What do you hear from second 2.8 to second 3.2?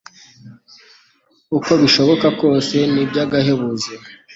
ni